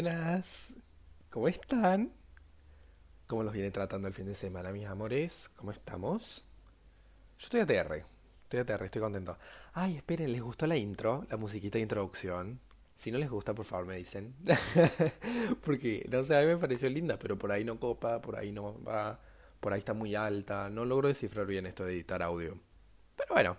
Buenas. 0.00 0.72
¿Cómo 1.28 1.48
están? 1.48 2.12
¿Cómo 3.26 3.42
los 3.42 3.52
viene 3.52 3.72
tratando 3.72 4.06
el 4.06 4.14
fin 4.14 4.26
de 4.26 4.36
semana, 4.36 4.70
mis 4.70 4.86
amores? 4.86 5.50
¿Cómo 5.56 5.72
estamos? 5.72 6.46
Yo 7.40 7.46
estoy 7.46 7.60
ATR. 7.62 8.04
Estoy 8.42 8.60
ATR, 8.60 8.84
estoy 8.84 9.02
contento. 9.02 9.36
Ay, 9.72 9.96
esperen, 9.96 10.30
¿les 10.30 10.40
gustó 10.40 10.68
la 10.68 10.76
intro? 10.76 11.26
La 11.28 11.36
musiquita 11.36 11.78
de 11.78 11.82
introducción. 11.82 12.60
Si 12.94 13.10
no 13.10 13.18
les 13.18 13.28
gusta, 13.28 13.56
por 13.56 13.64
favor 13.64 13.86
me 13.86 13.96
dicen. 13.96 14.36
Porque, 15.64 16.06
no 16.08 16.22
sé, 16.22 16.36
a 16.36 16.42
mí 16.42 16.46
me 16.46 16.58
pareció 16.58 16.88
linda, 16.88 17.18
pero 17.18 17.36
por 17.36 17.50
ahí 17.50 17.64
no 17.64 17.80
copa, 17.80 18.20
por 18.20 18.36
ahí 18.36 18.52
no 18.52 18.80
va, 18.84 19.18
por 19.58 19.72
ahí 19.72 19.80
está 19.80 19.94
muy 19.94 20.14
alta. 20.14 20.70
No 20.70 20.84
logro 20.84 21.08
descifrar 21.08 21.44
bien 21.44 21.66
esto 21.66 21.84
de 21.84 21.94
editar 21.94 22.22
audio. 22.22 22.56
Pero 23.16 23.34
bueno, 23.34 23.56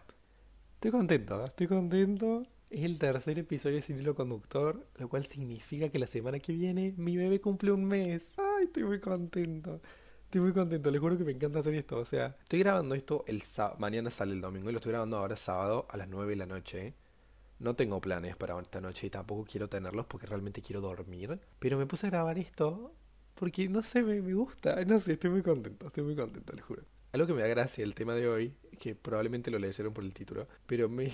estoy 0.76 0.92
contento, 0.92 1.44
estoy 1.44 1.68
contento. 1.68 2.46
Es 2.70 2.84
el 2.84 3.00
tercer 3.00 3.40
episodio 3.40 3.82
Sin 3.82 3.98
Hilo 3.98 4.14
Conductor, 4.14 4.86
lo 4.98 5.10
cual 5.10 5.26
significa 5.26 5.90
que 5.90 5.98
la 5.98 6.06
semana 6.06 6.38
que 6.40 6.54
viene 6.54 6.94
mi 6.98 7.18
bebé 7.18 7.42
cumple 7.42 7.72
un 7.72 7.86
mes. 7.86 8.38
Ay, 8.38 8.66
estoy 8.66 8.84
muy 8.84 9.00
contento. 9.00 9.82
Estoy 10.26 10.42
muy 10.42 10.54
contento, 10.54 10.92
les 10.92 11.02
juro 11.02 11.18
que 11.18 11.24
me 11.24 11.32
encanta 11.32 11.60
hacer 11.60 11.74
esto. 11.74 11.98
O 11.98 12.06
sea, 12.06 12.38
estoy 12.44 12.60
grabando 12.60 12.94
esto 12.94 13.24
el 13.26 13.42
mañana 13.80 14.12
sale 14.12 14.34
el 14.34 14.42
domingo 14.42 14.70
y 14.70 14.74
lo 14.74 14.78
estoy 14.78 14.92
grabando 14.92 15.18
ahora 15.18 15.36
sábado 15.36 15.88
a 15.90 15.98
las 15.98 16.08
9 16.10 16.30
de 16.30 16.36
la 16.36 16.46
noche. 16.46 16.94
No 17.58 17.76
tengo 17.76 18.00
planes 18.00 18.36
para 18.36 18.60
esta 18.62 18.80
noche 18.80 19.08
y 19.08 19.10
tampoco 19.10 19.46
quiero 19.46 19.68
tenerlos 19.68 20.06
porque 20.06 20.28
realmente 20.28 20.62
quiero 20.62 20.80
dormir. 20.80 21.40
Pero 21.58 21.80
me 21.80 21.88
puse 21.88 22.06
a 22.06 22.12
grabar 22.12 22.38
esto 22.38 22.94
porque 23.34 23.68
no 23.68 23.82
sé, 23.82 24.04
me, 24.04 24.22
me 24.22 24.36
gusta. 24.36 24.86
No 24.86 25.00
sé, 25.00 25.14
estoy 25.14 25.32
muy 25.32 25.42
contento, 25.42 25.88
estoy 25.88 26.04
muy 26.04 26.16
contento, 26.16 26.54
les 26.54 26.64
juro. 26.64 26.84
Algo 27.12 27.26
que 27.26 27.34
me 27.34 27.42
da 27.42 27.48
gracia 27.48 27.84
el 27.84 27.96
tema 27.96 28.14
de 28.14 28.28
hoy, 28.28 28.54
que 28.80 28.94
probablemente 28.94 29.50
lo 29.50 29.58
leyeron 29.58 29.94
por 29.94 30.04
el 30.04 30.14
título, 30.14 30.48
pero 30.68 30.88
me, 30.90 31.06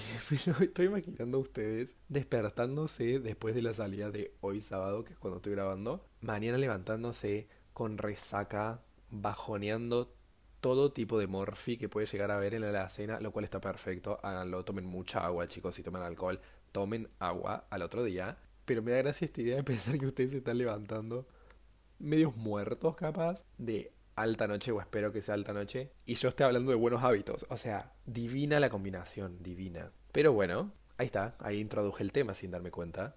lo 0.46 0.57
estoy 0.60 0.87
imaginando 0.87 1.37
a 1.37 1.41
ustedes 1.41 1.96
despertándose 2.10 3.20
después 3.20 3.55
de 3.55 3.62
la 3.62 3.74
salida 3.74 4.12
de 4.12 4.34
hoy 4.41 4.62
sábado, 4.62 5.05
que 5.05 5.13
es 5.13 5.20
cuando 5.20 5.37
estoy 5.37 5.54
grabando, 5.54 6.05
mañana 6.21 6.57
levantándose 6.57 7.48
con 7.74 7.98
resaca, 7.98 8.82
bajoneando 9.10 10.13
todo 10.60 10.91
tipo 10.91 11.18
de 11.20 11.27
morfi 11.27 11.77
que 11.77 11.87
puede 11.87 12.07
llegar 12.07 12.32
a 12.32 12.40
ver 12.40 12.55
en 12.55 12.74
la 12.74 12.90
cena, 12.90 13.20
lo 13.20 13.32
cual 13.32 13.46
está 13.46 13.62
perfecto. 13.62 14.20
Háganlo, 14.24 14.65
tomen 14.65 14.85
mucha 14.85 15.24
agua, 15.26 15.48
chicos, 15.48 15.76
si 15.76 15.84
toman 15.84 16.02
alcohol, 16.02 16.41
tomen 16.71 17.07
agua 17.20 17.68
al 17.70 17.84
otro 17.84 18.04
día. 18.04 18.37
Pero 18.65 18.82
me 18.82 18.91
da 18.91 18.98
gracia 18.98 19.26
esta 19.26 19.41
idea 19.41 19.57
de 19.57 19.63
pensar 19.65 19.98
que 19.99 20.07
ustedes 20.07 20.32
se 20.32 20.37
están 20.37 20.57
levantando 20.57 21.27
medios 21.99 22.35
muertos, 22.35 22.96
capaz, 22.96 23.46
de 23.57 23.93
alta 24.16 24.48
noche, 24.48 24.71
o 24.71 24.80
espero 24.80 25.12
que 25.12 25.21
sea 25.21 25.35
alta 25.35 25.54
noche, 25.54 25.91
y 26.05 26.16
yo 26.16 26.30
estoy 26.30 26.46
hablando 26.46 26.71
de 26.71 26.77
buenos 26.77 27.04
hábitos. 27.04 27.46
O 27.49 27.58
sea, 27.58 27.94
divina 28.05 28.60
la 28.60 28.70
combinación, 28.70 29.41
divina. 29.44 29.91
Pero 30.12 30.34
bueno, 30.34 30.71
ahí 30.98 31.08
está, 31.08 31.35
ahí 31.40 31.60
introduje 31.60 32.04
el 32.04 32.12
tema 32.12 32.34
sin 32.34 32.52
darme 32.52 32.71
cuenta. 32.71 33.16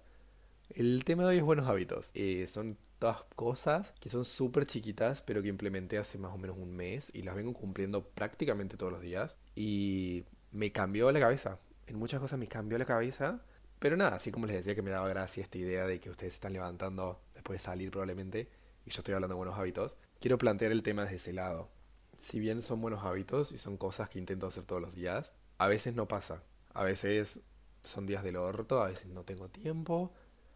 El 0.69 1.03
tema 1.03 1.23
de 1.23 1.29
hoy 1.29 1.37
es 1.37 1.43
buenos 1.43 1.67
hábitos. 1.67 2.11
Eh, 2.13 2.45
son 2.47 2.77
todas 2.99 3.23
cosas 3.35 3.93
que 3.99 4.09
son 4.09 4.25
súper 4.25 4.65
chiquitas, 4.65 5.21
pero 5.21 5.41
que 5.41 5.47
implementé 5.47 5.97
hace 5.97 6.17
más 6.17 6.33
o 6.33 6.37
menos 6.37 6.57
un 6.57 6.75
mes 6.75 7.11
y 7.13 7.23
las 7.23 7.35
vengo 7.35 7.53
cumpliendo 7.53 8.03
prácticamente 8.03 8.77
todos 8.77 8.91
los 8.91 9.01
días. 9.01 9.37
Y 9.55 10.25
me 10.51 10.71
cambió 10.71 11.11
la 11.11 11.19
cabeza. 11.19 11.59
En 11.87 11.97
muchas 11.97 12.19
cosas 12.19 12.37
me 12.37 12.47
cambió 12.47 12.77
la 12.77 12.85
cabeza. 12.85 13.41
Pero 13.79 13.95
nada, 13.95 14.15
así 14.15 14.31
como 14.31 14.45
les 14.45 14.57
decía 14.57 14.75
que 14.75 14.81
me 14.81 14.91
daba 14.91 15.07
gracia 15.07 15.41
esta 15.41 15.57
idea 15.57 15.87
de 15.87 15.99
que 15.99 16.09
ustedes 16.09 16.33
se 16.33 16.37
están 16.37 16.53
levantando 16.53 17.21
después 17.33 17.59
de 17.59 17.65
salir 17.65 17.91
probablemente, 17.91 18.49
y 18.85 18.91
yo 18.91 18.99
estoy 18.99 19.13
hablando 19.13 19.35
de 19.35 19.37
buenos 19.37 19.57
hábitos, 19.57 19.95
quiero 20.19 20.37
plantear 20.37 20.71
el 20.71 20.83
tema 20.83 21.03
desde 21.03 21.17
ese 21.17 21.33
lado. 21.33 21.69
Si 22.17 22.39
bien 22.39 22.61
son 22.61 22.81
buenos 22.81 23.03
hábitos 23.05 23.51
y 23.51 23.57
son 23.57 23.77
cosas 23.77 24.09
que 24.09 24.19
intento 24.19 24.47
hacer 24.47 24.63
todos 24.63 24.81
los 24.81 24.95
días, 24.95 25.33
a 25.57 25.67
veces 25.67 25.95
no 25.95 26.07
pasa. 26.07 26.43
A 26.73 26.83
veces 26.83 27.39
son 27.83 28.05
días 28.05 28.23
del 28.23 28.35
orto, 28.35 28.81
a 28.81 28.87
veces 28.87 29.07
no 29.07 29.23
tengo 29.23 29.49
tiempo, 29.49 30.11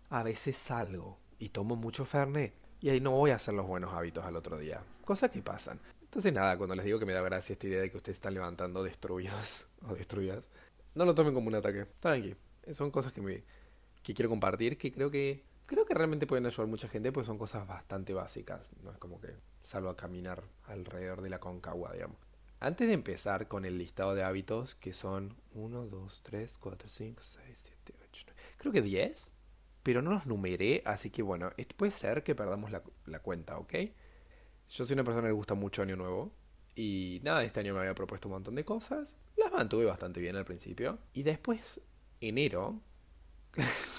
a 0.09 0.23
veces 0.23 0.57
salgo 0.57 1.17
y 1.39 1.49
tomo 1.49 1.75
mucho 1.75 2.05
Fernet 2.05 2.53
y 2.81 2.89
ahí 2.89 2.99
no 2.99 3.11
voy 3.11 3.31
a 3.31 3.35
hacer 3.35 3.53
los 3.53 3.65
buenos 3.65 3.93
hábitos 3.93 4.25
al 4.25 4.35
otro 4.35 4.57
día. 4.57 4.81
Cosas 5.05 5.31
que 5.31 5.41
pasan. 5.41 5.79
Entonces 6.01 6.33
nada, 6.33 6.57
cuando 6.57 6.75
les 6.75 6.85
digo 6.85 6.99
que 6.99 7.05
me 7.05 7.13
da 7.13 7.21
gracia 7.21 7.53
esta 7.53 7.65
idea 7.65 7.81
de 7.81 7.89
que 7.89 7.97
ustedes 7.97 8.17
están 8.17 8.33
levantando 8.33 8.83
destruidos 8.83 9.65
o 9.87 9.95
destruidas, 9.95 10.49
no 10.93 11.05
lo 11.05 11.15
tomen 11.15 11.33
como 11.33 11.47
un 11.47 11.55
ataque. 11.55 11.85
Tranqui. 11.99 12.35
Son 12.73 12.91
cosas 12.91 13.11
que 13.13 13.21
me 13.21 13.43
que 14.03 14.13
quiero 14.13 14.29
compartir 14.29 14.77
que 14.77 14.91
creo 14.91 15.09
que 15.09 15.43
creo 15.65 15.85
que 15.85 15.93
realmente 15.93 16.27
pueden 16.27 16.45
ayudar 16.45 16.67
mucha 16.67 16.87
gente 16.87 17.11
pues 17.11 17.27
son 17.27 17.37
cosas 17.37 17.67
bastante 17.67 18.13
básicas. 18.13 18.73
No 18.81 18.91
es 18.91 18.97
como 18.97 19.19
que 19.19 19.35
salgo 19.61 19.89
a 19.89 19.95
caminar 19.95 20.43
alrededor 20.65 21.21
de 21.21 21.29
la 21.29 21.39
concagua, 21.39 21.93
digamos. 21.93 22.17
Antes 22.59 22.87
de 22.87 22.93
empezar 22.93 23.47
con 23.47 23.65
el 23.65 23.77
listado 23.77 24.15
de 24.15 24.23
hábitos, 24.23 24.75
que 24.75 24.93
son 24.93 25.35
1, 25.53 25.85
2, 25.87 26.21
3, 26.23 26.57
4, 26.57 26.89
5, 26.89 27.23
6, 27.23 27.43
7, 27.53 27.93
8, 28.09 28.23
9, 28.25 28.41
creo 28.57 28.71
que 28.71 28.81
10, 28.81 29.33
pero 29.83 30.01
no 30.01 30.11
los 30.11 30.25
numeré, 30.25 30.81
así 30.85 31.09
que 31.09 31.21
bueno, 31.21 31.51
puede 31.75 31.91
ser 31.91 32.23
que 32.23 32.35
perdamos 32.35 32.71
la, 32.71 32.81
la 33.05 33.19
cuenta, 33.19 33.57
¿ok? 33.57 33.73
Yo 34.69 34.85
soy 34.85 34.93
una 34.93 35.03
persona 35.03 35.23
que 35.23 35.29
le 35.29 35.33
gusta 35.33 35.53
mucho 35.55 35.81
Año 35.81 35.95
Nuevo. 35.95 36.31
Y 36.75 37.19
nada, 37.23 37.43
este 37.43 37.59
año 37.59 37.73
me 37.73 37.81
había 37.81 37.93
propuesto 37.93 38.27
un 38.27 38.33
montón 38.33 38.55
de 38.55 38.65
cosas. 38.65 39.15
Las 39.37 39.51
mantuve 39.51 39.85
bastante 39.85 40.19
bien 40.19 40.35
al 40.35 40.45
principio. 40.45 40.97
Y 41.13 41.23
después, 41.23 41.79
enero. 42.21 42.81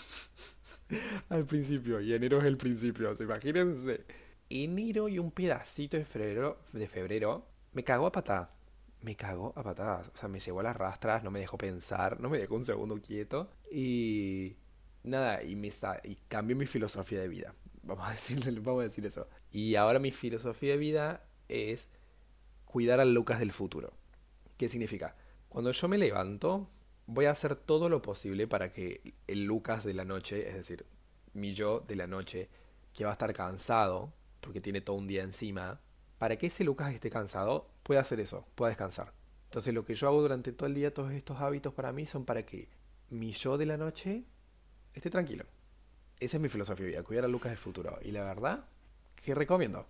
al 1.29 1.45
principio, 1.45 2.01
y 2.01 2.15
enero 2.15 2.39
es 2.39 2.45
el 2.45 2.57
principio, 2.57 3.11
o 3.11 3.17
sea, 3.17 3.25
imagínense. 3.25 4.05
Enero 4.51 5.09
y 5.09 5.19
un 5.19 5.31
pedacito 5.31 5.97
de 5.97 6.05
febrero, 6.05 6.59
de 6.73 6.87
febrero 6.87 7.47
me 7.75 7.85
cagó 7.85 8.07
a 8.07 8.13
patada. 8.13 8.55
Me 9.01 9.17
cagó 9.17 9.53
a 9.57 9.63
patadas. 9.63 10.11
O 10.15 10.17
sea, 10.17 10.29
me 10.29 10.41
llevó 10.41 10.61
a 10.61 10.63
las 10.63 10.77
rastras, 10.77 11.23
no 11.23 11.31
me 11.31 11.41
dejó 11.41 11.59
pensar, 11.59 12.21
no 12.21 12.31
me 12.31 12.39
dejó 12.39 12.55
un 12.55 12.65
segundo 12.65 12.99
quieto. 13.03 13.51
Y 13.71 14.57
nada, 15.03 15.43
y, 15.43 15.57
me 15.57 15.69
y 16.05 16.17
cambió 16.29 16.57
mi 16.57 16.67
filosofía 16.67 17.21
de 17.21 17.29
vida. 17.29 17.55
Vamos 17.83 18.09
a, 18.09 18.13
decirle, 18.13 18.59
vamos 18.61 18.81
a 18.81 18.85
decir 18.85 19.05
eso. 19.05 19.29
Y 19.51 19.75
ahora 19.75 19.99
mi 19.99 20.11
filosofía 20.11 20.73
de 20.73 20.79
vida 20.79 21.27
es 21.49 21.93
cuidar 22.65 23.01
al 23.01 23.13
Lucas 23.13 23.41
del 23.41 23.53
futuro. 23.53 23.93
¿Qué 24.57 24.69
significa? 24.69 25.17
Cuando 25.49 25.73
yo 25.73 25.89
me 25.89 25.99
levanto, 25.99 26.71
voy 27.07 27.27
a 27.27 27.31
hacer 27.31 27.57
todo 27.57 27.89
lo 27.89 28.03
posible 28.03 28.47
para 28.47 28.71
que 28.71 29.15
el 29.27 29.45
Lucas 29.45 29.85
de 29.85 29.95
la 29.95 30.05
noche, 30.05 30.49
es 30.49 30.55
decir, 30.55 30.87
mi 31.33 31.53
yo 31.53 31.81
de 31.81 31.97
la 31.97 32.07
noche, 32.07 32.49
que 32.93 33.05
va 33.05 33.11
a 33.11 33.15
estar 33.15 33.33
cansado, 33.33 34.13
porque 34.41 34.61
tiene 34.61 34.81
todo 34.81 34.97
un 34.97 35.07
día 35.07 35.23
encima, 35.23 35.81
para 36.19 36.37
que 36.37 36.47
ese 36.47 36.65
Lucas 36.65 36.93
esté 36.93 37.11
cansado, 37.11 37.69
pueda 37.83 38.01
hacer 38.01 38.21
eso, 38.21 38.47
pueda 38.55 38.71
descansar. 38.71 39.13
Entonces 39.47 39.75
lo 39.75 39.85
que 39.85 39.95
yo 39.95 40.09
hago 40.09 40.23
durante 40.23 40.53
todo 40.53 40.67
el 40.67 40.75
día, 40.75 40.93
todos 40.93 41.13
estos 41.13 41.41
hábitos 41.41 41.75
para 41.75 41.93
mí 41.93 42.07
son 42.07 42.25
para 42.25 42.45
que 42.45 42.69
mi 43.11 43.33
yo 43.33 43.59
de 43.59 43.67
la 43.67 43.77
noche 43.77 44.25
esté 44.95 45.11
tranquilo. 45.11 45.45
Esa 46.19 46.37
es 46.37 46.43
mi 46.43 46.49
filosofía 46.49 46.87
de 46.87 46.93
vida, 46.93 47.03
cuidar 47.03 47.25
a 47.25 47.29
Lucas 47.29 47.51
del 47.51 47.59
futuro. 47.59 47.99
Y 48.03 48.13
la 48.13 48.25
verdad, 48.25 48.65
que 49.17 49.35
recomiendo. 49.35 49.87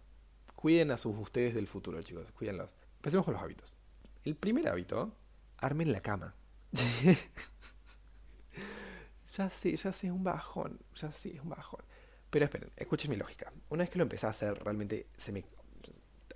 Cuiden 0.54 0.90
a 0.90 0.96
sus 0.96 1.16
ustedes 1.16 1.54
del 1.54 1.66
futuro, 1.66 2.02
chicos. 2.02 2.30
Cuídenlos. 2.32 2.70
Empecemos 2.96 3.24
con 3.24 3.34
los 3.34 3.42
hábitos. 3.42 3.76
El 4.24 4.34
primer 4.34 4.68
hábito, 4.68 5.12
armen 5.58 5.92
la 5.92 6.00
cama. 6.00 6.34
ya 9.36 9.50
sé, 9.50 9.76
ya 9.76 9.92
sé, 9.92 10.06
es 10.08 10.12
un 10.12 10.24
bajón. 10.24 10.80
Ya 10.94 11.12
sé, 11.12 11.34
es 11.34 11.40
un 11.40 11.50
bajón. 11.50 11.84
Pero 12.30 12.46
esperen, 12.46 12.70
escuchen 12.76 13.10
mi 13.10 13.16
lógica. 13.16 13.52
Una 13.68 13.84
vez 13.84 13.90
que 13.90 13.98
lo 13.98 14.02
empecé 14.02 14.26
a 14.26 14.30
hacer, 14.30 14.62
realmente 14.62 15.06
se 15.16 15.32
me... 15.32 15.44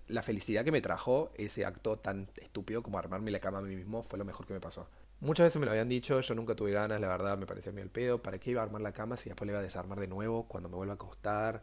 La 0.06 0.22
felicidad 0.22 0.64
que 0.64 0.72
me 0.72 0.80
trajo 0.80 1.32
ese 1.34 1.66
acto 1.66 1.98
tan 1.98 2.30
estúpido 2.36 2.82
como 2.82 2.98
armarme 2.98 3.30
la 3.30 3.40
cama 3.40 3.58
a 3.58 3.60
mí 3.60 3.76
mismo 3.76 4.02
fue 4.02 4.18
lo 4.18 4.24
mejor 4.24 4.46
que 4.46 4.54
me 4.54 4.60
pasó. 4.60 4.88
Muchas 5.20 5.46
veces 5.46 5.60
me 5.60 5.66
lo 5.66 5.72
habían 5.72 5.88
dicho, 5.88 6.20
yo 6.20 6.34
nunca 6.34 6.54
tuve 6.54 6.70
ganas, 6.70 7.00
la 7.00 7.08
verdad 7.08 7.36
me 7.36 7.44
parecía 7.44 7.72
muy 7.72 7.82
el 7.82 7.90
pedo. 7.90 8.22
¿Para 8.22 8.38
qué 8.38 8.52
iba 8.52 8.62
a 8.62 8.64
armar 8.64 8.80
la 8.80 8.92
cama 8.92 9.16
si 9.16 9.28
después 9.28 9.46
le 9.46 9.52
iba 9.52 9.60
a 9.60 9.62
desarmar 9.62 10.00
de 10.00 10.06
nuevo 10.06 10.48
cuando 10.48 10.68
me 10.68 10.76
vuelva 10.76 10.92
a 10.92 10.94
acostar? 10.94 11.62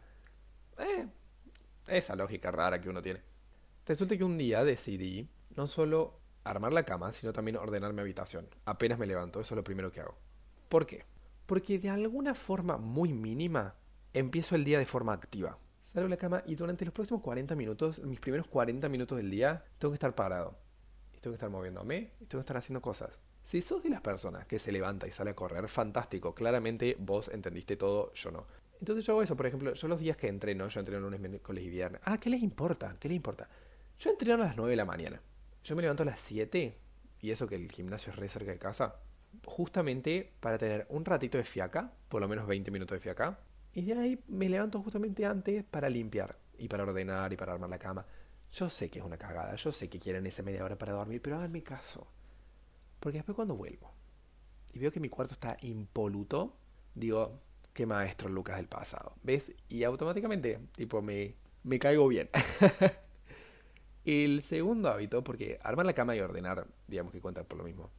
Eh, 0.78 1.08
esa 1.88 2.14
lógica 2.14 2.50
rara 2.50 2.80
que 2.80 2.88
uno 2.88 3.02
tiene. 3.02 3.22
Resulta 3.86 4.16
que 4.16 4.24
un 4.24 4.36
día 4.36 4.64
decidí 4.64 5.28
no 5.56 5.66
solo 5.66 6.20
armar 6.50 6.72
la 6.72 6.84
cama, 6.84 7.12
sino 7.12 7.32
también 7.32 7.56
ordenar 7.56 7.92
mi 7.92 8.00
habitación. 8.00 8.48
Apenas 8.64 8.98
me 8.98 9.06
levanto, 9.06 9.40
eso 9.40 9.54
es 9.54 9.56
lo 9.56 9.64
primero 9.64 9.92
que 9.92 10.00
hago. 10.00 10.16
¿Por 10.68 10.86
qué? 10.86 11.04
Porque 11.46 11.78
de 11.78 11.90
alguna 11.90 12.34
forma 12.34 12.76
muy 12.76 13.12
mínima 13.12 13.74
empiezo 14.12 14.54
el 14.54 14.64
día 14.64 14.78
de 14.78 14.86
forma 14.86 15.12
activa. 15.12 15.58
Salgo 15.92 16.08
de 16.08 16.10
la 16.10 16.16
cama 16.16 16.42
y 16.46 16.54
durante 16.54 16.84
los 16.84 16.92
próximos 16.92 17.22
40 17.22 17.54
minutos, 17.54 18.00
mis 18.00 18.20
primeros 18.20 18.46
40 18.48 18.88
minutos 18.88 19.16
del 19.16 19.30
día, 19.30 19.64
tengo 19.78 19.92
que 19.92 19.96
estar 19.96 20.14
parado. 20.14 20.56
Y 21.14 21.20
tengo 21.20 21.32
que 21.32 21.36
estar 21.36 21.50
moviéndome 21.50 22.10
tengo 22.18 22.28
que 22.28 22.40
estar 22.40 22.56
haciendo 22.56 22.82
cosas. 22.82 23.18
Si 23.42 23.62
sos 23.62 23.82
de 23.82 23.90
las 23.90 24.00
personas 24.00 24.46
que 24.46 24.58
se 24.58 24.72
levanta 24.72 25.06
y 25.06 25.12
sale 25.12 25.30
a 25.30 25.34
correr, 25.34 25.68
fantástico. 25.68 26.34
Claramente 26.34 26.96
vos 26.98 27.28
entendiste 27.28 27.76
todo, 27.76 28.12
yo 28.14 28.32
no. 28.32 28.46
Entonces 28.80 29.06
yo 29.06 29.12
hago 29.12 29.22
eso, 29.22 29.36
por 29.36 29.46
ejemplo, 29.46 29.72
yo 29.72 29.88
los 29.88 30.00
días 30.00 30.16
que 30.16 30.28
entreno, 30.28 30.68
yo 30.68 30.80
entreno 30.80 31.00
lunes, 31.00 31.20
miércoles 31.20 31.64
y 31.64 31.70
viernes. 31.70 32.00
Ah, 32.04 32.18
¿qué 32.18 32.28
les 32.28 32.42
importa? 32.42 32.96
¿Qué 32.98 33.08
les 33.08 33.16
importa? 33.16 33.48
Yo 33.98 34.10
entreno 34.10 34.42
a 34.42 34.46
las 34.48 34.56
9 34.56 34.70
de 34.70 34.76
la 34.76 34.84
mañana. 34.84 35.20
Yo 35.66 35.74
me 35.74 35.82
levanto 35.82 36.04
a 36.04 36.06
las 36.06 36.20
7, 36.20 36.78
y 37.22 37.30
eso 37.32 37.48
que 37.48 37.56
el 37.56 37.72
gimnasio 37.72 38.12
es 38.12 38.16
re 38.16 38.28
cerca 38.28 38.52
de 38.52 38.58
casa, 38.58 39.00
justamente 39.44 40.32
para 40.38 40.58
tener 40.58 40.86
un 40.90 41.04
ratito 41.04 41.38
de 41.38 41.42
fiaca, 41.42 41.92
por 42.08 42.20
lo 42.20 42.28
menos 42.28 42.46
20 42.46 42.70
minutos 42.70 42.94
de 42.94 43.00
fiaca, 43.00 43.40
y 43.72 43.82
de 43.82 43.94
ahí 43.94 44.24
me 44.28 44.48
levanto 44.48 44.80
justamente 44.80 45.26
antes 45.26 45.64
para 45.64 45.88
limpiar, 45.90 46.38
y 46.56 46.68
para 46.68 46.84
ordenar, 46.84 47.32
y 47.32 47.36
para 47.36 47.52
armar 47.54 47.68
la 47.68 47.80
cama. 47.80 48.06
Yo 48.52 48.70
sé 48.70 48.88
que 48.88 49.00
es 49.00 49.04
una 49.04 49.16
cagada, 49.16 49.56
yo 49.56 49.72
sé 49.72 49.90
que 49.90 49.98
quieren 49.98 50.24
esa 50.28 50.44
media 50.44 50.64
hora 50.64 50.78
para 50.78 50.92
dormir, 50.92 51.20
pero 51.20 51.34
háganme 51.34 51.64
caso. 51.64 52.06
Porque 53.00 53.18
después 53.18 53.34
cuando 53.34 53.56
vuelvo 53.56 53.92
y 54.72 54.78
veo 54.78 54.92
que 54.92 55.00
mi 55.00 55.08
cuarto 55.08 55.34
está 55.34 55.56
impoluto, 55.62 56.56
digo, 56.94 57.40
qué 57.72 57.86
maestro 57.86 58.28
Lucas 58.28 58.58
del 58.58 58.68
pasado. 58.68 59.16
¿Ves? 59.24 59.52
Y 59.68 59.82
automáticamente, 59.82 60.60
tipo, 60.76 61.02
me, 61.02 61.34
me 61.64 61.80
caigo 61.80 62.06
bien. 62.06 62.30
El 64.06 64.44
segundo 64.44 64.88
hábito, 64.88 65.24
porque 65.24 65.58
armar 65.64 65.84
la 65.84 65.92
cama 65.92 66.14
y 66.14 66.20
ordenar, 66.20 66.68
digamos 66.86 67.12
que 67.12 67.20
cuenta 67.20 67.42
por 67.42 67.58
lo 67.58 67.64
mismo. 67.64 67.90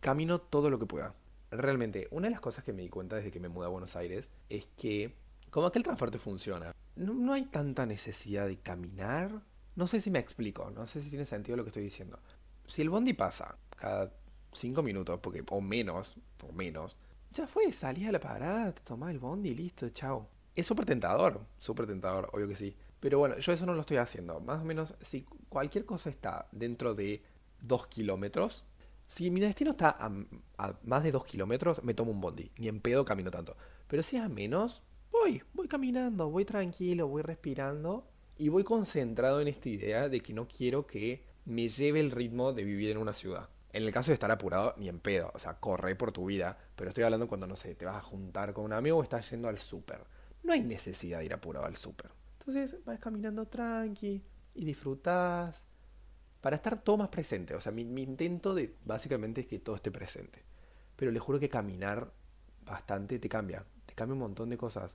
Camino 0.00 0.40
todo 0.40 0.70
lo 0.70 0.78
que 0.78 0.86
pueda. 0.86 1.14
Realmente, 1.50 2.08
una 2.12 2.28
de 2.28 2.30
las 2.30 2.40
cosas 2.40 2.64
que 2.64 2.72
me 2.72 2.80
di 2.80 2.88
cuenta 2.88 3.16
desde 3.16 3.30
que 3.30 3.40
me 3.40 3.50
mudé 3.50 3.66
a 3.66 3.68
Buenos 3.68 3.94
Aires 3.94 4.30
es 4.48 4.66
que, 4.78 5.14
como 5.50 5.70
que 5.70 5.78
el 5.78 5.84
transporte 5.84 6.18
funciona, 6.18 6.74
no, 6.96 7.34
hay 7.34 7.44
tanta 7.44 7.84
necesidad 7.84 8.46
de 8.46 8.56
caminar. 8.56 9.42
No 9.76 9.86
sé 9.86 10.00
si 10.00 10.10
me 10.10 10.18
explico, 10.18 10.70
no 10.70 10.86
sé 10.86 11.02
si 11.02 11.10
tiene 11.10 11.26
sentido 11.26 11.58
lo 11.58 11.64
que 11.64 11.68
estoy 11.68 11.84
diciendo. 11.84 12.18
Si 12.66 12.80
el 12.80 12.88
bondi 12.88 13.12
pasa 13.12 13.58
cada 13.76 14.10
cinco 14.50 14.82
minutos, 14.82 15.20
porque, 15.20 15.44
o 15.50 15.60
menos, 15.60 16.16
o 16.42 16.52
menos, 16.52 16.96
ya 17.32 17.46
fue, 17.46 17.70
salí 17.70 18.06
a 18.06 18.12
la 18.12 18.20
parada, 18.20 18.72
tomás 18.72 19.10
el 19.10 19.18
bondi 19.18 19.54
listo, 19.54 19.90
chao. 19.90 20.26
Es 20.54 20.66
súper 20.66 20.86
tentador, 20.86 21.42
súper 21.58 21.86
tentador, 21.86 22.30
obvio 22.32 22.48
que 22.48 22.56
sí. 22.56 22.74
Pero 23.04 23.18
bueno, 23.18 23.36
yo 23.36 23.52
eso 23.52 23.66
no 23.66 23.74
lo 23.74 23.82
estoy 23.82 23.98
haciendo. 23.98 24.40
Más 24.40 24.62
o 24.62 24.64
menos, 24.64 24.94
si 25.02 25.26
cualquier 25.50 25.84
cosa 25.84 26.08
está 26.08 26.48
dentro 26.52 26.94
de 26.94 27.22
dos 27.60 27.86
kilómetros, 27.86 28.64
si 29.06 29.30
mi 29.30 29.40
destino 29.40 29.72
está 29.72 29.94
a, 30.00 30.72
más 30.84 31.04
de 31.04 31.10
dos 31.10 31.26
kilómetros, 31.26 31.84
me 31.84 31.92
tomo 31.92 32.12
un 32.12 32.22
bondi. 32.22 32.50
Ni 32.56 32.68
en 32.68 32.80
pedo 32.80 33.04
camino 33.04 33.30
tanto. 33.30 33.58
Pero 33.88 34.02
si 34.02 34.16
es 34.16 34.22
a 34.22 34.30
menos, 34.30 34.82
voy, 35.12 35.42
voy 35.52 35.68
caminando, 35.68 36.30
voy 36.30 36.46
tranquilo, 36.46 37.06
voy 37.06 37.20
respirando 37.20 38.08
y 38.38 38.48
voy 38.48 38.64
concentrado 38.64 39.42
en 39.42 39.48
esta 39.48 39.68
idea 39.68 40.08
de 40.08 40.22
que 40.22 40.32
no 40.32 40.48
quiero 40.48 40.86
que 40.86 41.26
me 41.44 41.68
lleve 41.68 42.00
el 42.00 42.10
ritmo 42.10 42.54
de 42.54 42.64
vivir 42.64 42.90
en 42.90 42.96
una 42.96 43.12
ciudad. 43.12 43.50
En 43.74 43.82
el 43.82 43.92
caso 43.92 44.12
de 44.12 44.14
estar 44.14 44.30
apurado, 44.30 44.76
ni 44.78 44.88
en 44.88 45.00
pedo. 45.00 45.30
O 45.34 45.38
sea, 45.38 45.60
corre 45.60 45.94
por 45.94 46.10
tu 46.10 46.24
vida. 46.24 46.56
Pero 46.74 46.88
estoy 46.88 47.04
hablando 47.04 47.28
cuando, 47.28 47.46
no 47.46 47.56
sé, 47.56 47.74
te 47.74 47.84
vas 47.84 47.96
a 47.96 48.00
juntar 48.00 48.54
con 48.54 48.64
un 48.64 48.72
amigo 48.72 48.96
o 48.96 49.02
estás 49.02 49.30
yendo 49.30 49.48
al 49.48 49.58
súper. 49.58 50.00
No 50.42 50.54
hay 50.54 50.62
necesidad 50.62 51.18
de 51.18 51.26
ir 51.26 51.34
apurado 51.34 51.66
al 51.66 51.76
súper. 51.76 52.10
Entonces 52.46 52.84
vas 52.84 52.98
caminando 52.98 53.46
tranqui 53.46 54.22
y 54.54 54.64
disfrutas 54.64 55.64
para 56.40 56.56
estar 56.56 56.82
todo 56.82 56.98
más 56.98 57.08
presente. 57.08 57.54
O 57.54 57.60
sea, 57.60 57.72
mi, 57.72 57.84
mi, 57.84 58.02
intento 58.02 58.54
de 58.54 58.76
básicamente 58.84 59.40
es 59.40 59.46
que 59.46 59.58
todo 59.58 59.76
esté 59.76 59.90
presente. 59.90 60.42
Pero 60.94 61.10
le 61.10 61.18
juro 61.18 61.40
que 61.40 61.48
caminar 61.48 62.12
bastante 62.66 63.18
te 63.18 63.28
cambia. 63.28 63.64
Te 63.86 63.94
cambia 63.94 64.12
un 64.12 64.18
montón 64.18 64.50
de 64.50 64.58
cosas. 64.58 64.94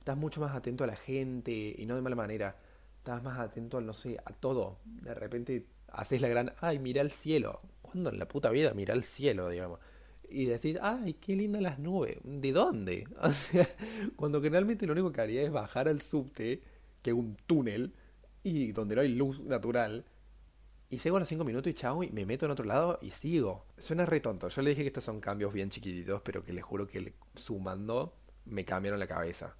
Estás 0.00 0.16
mucho 0.16 0.40
más 0.40 0.56
atento 0.56 0.82
a 0.82 0.88
la 0.88 0.96
gente 0.96 1.52
y 1.78 1.86
no 1.86 1.94
de 1.94 2.02
mala 2.02 2.16
manera. 2.16 2.56
Estás 2.98 3.22
más 3.22 3.38
atento 3.38 3.78
al, 3.78 3.86
no 3.86 3.94
sé, 3.94 4.18
a 4.24 4.32
todo. 4.32 4.80
De 4.84 5.14
repente 5.14 5.66
haces 5.92 6.20
la 6.20 6.28
gran, 6.28 6.52
ay, 6.60 6.80
mira 6.80 7.00
el 7.00 7.12
cielo. 7.12 7.60
¿Cuándo 7.80 8.10
en 8.10 8.18
la 8.18 8.26
puta 8.26 8.50
vida 8.50 8.74
mira 8.74 8.92
el 8.92 9.04
cielo, 9.04 9.48
digamos? 9.48 9.78
y 10.30 10.44
decir, 10.44 10.78
ay, 10.82 11.14
qué 11.14 11.34
lindas 11.34 11.62
las 11.62 11.78
nubes. 11.78 12.18
¿De 12.22 12.52
dónde? 12.52 13.06
O 13.20 13.30
sea, 13.30 13.66
cuando 14.16 14.40
generalmente 14.40 14.86
lo 14.86 14.92
único 14.92 15.12
que 15.12 15.20
haría 15.20 15.42
es 15.42 15.50
bajar 15.50 15.88
al 15.88 16.00
subte, 16.00 16.62
que 17.02 17.12
un 17.12 17.36
túnel, 17.46 17.94
y 18.42 18.72
donde 18.72 18.94
no 18.94 19.00
hay 19.02 19.08
luz 19.08 19.40
natural, 19.40 20.04
y 20.90 20.98
llego 20.98 21.16
a 21.16 21.20
los 21.20 21.28
5 21.28 21.44
minutos 21.44 21.70
y 21.70 21.74
chao, 21.74 22.02
y 22.02 22.10
me 22.10 22.24
meto 22.24 22.46
en 22.46 22.52
otro 22.52 22.64
lado 22.64 22.98
y 23.02 23.10
sigo. 23.10 23.66
Suena 23.76 24.06
re 24.06 24.20
tonto. 24.20 24.48
Yo 24.48 24.62
le 24.62 24.70
dije 24.70 24.82
que 24.82 24.88
estos 24.88 25.04
son 25.04 25.20
cambios 25.20 25.52
bien 25.52 25.68
chiquititos, 25.68 26.22
pero 26.22 26.42
que 26.42 26.52
les 26.52 26.64
juro 26.64 26.86
que 26.86 27.12
sumando 27.34 28.14
me 28.46 28.64
cambiaron 28.64 28.98
la 28.98 29.06
cabeza. 29.06 29.54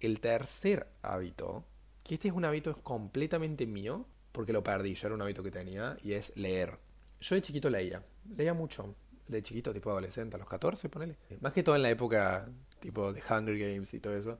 El 0.00 0.20
tercer 0.20 0.88
hábito, 1.02 1.64
que 2.02 2.14
este 2.14 2.28
es 2.28 2.34
un 2.34 2.44
hábito 2.44 2.76
completamente 2.82 3.66
mío, 3.66 4.06
porque 4.32 4.52
lo 4.52 4.62
perdí, 4.62 4.94
yo 4.94 5.08
era 5.08 5.14
un 5.14 5.22
hábito 5.22 5.42
que 5.42 5.50
tenía, 5.50 5.98
y 6.02 6.12
es 6.12 6.34
leer. 6.36 6.78
Yo 7.20 7.34
de 7.34 7.42
chiquito 7.42 7.68
leía, 7.68 8.02
leía 8.36 8.54
mucho, 8.54 8.94
de 9.28 9.42
chiquito, 9.42 9.72
tipo 9.72 9.90
adolescente, 9.90 10.36
a 10.36 10.38
los 10.38 10.48
14, 10.48 10.88
ponele. 10.88 11.16
Más 11.40 11.52
que 11.52 11.62
todo 11.62 11.76
en 11.76 11.82
la 11.82 11.90
época, 11.90 12.48
tipo 12.80 13.12
de 13.12 13.20
Hunger 13.20 13.58
Games 13.58 13.92
y 13.92 14.00
todo 14.00 14.14
eso. 14.14 14.38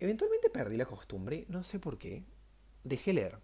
Eventualmente 0.00 0.50
perdí 0.50 0.76
la 0.76 0.86
costumbre, 0.86 1.44
no 1.48 1.62
sé 1.62 1.78
por 1.78 1.98
qué. 1.98 2.24
Dejé 2.84 3.12
leer. 3.12 3.38